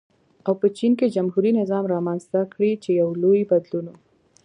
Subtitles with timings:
[0.47, 3.95] او په چین کې جمهوري نظام رامنځته کړي چې یو لوی بدلون و.